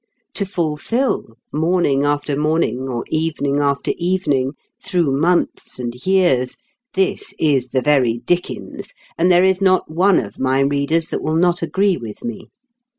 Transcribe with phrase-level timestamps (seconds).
[0.33, 6.57] To fulfil, morning after morning, or evening after evening, through months and years
[6.95, 11.35] this is the very dickens, and there is not one of my readers that will
[11.35, 12.49] not agree with me.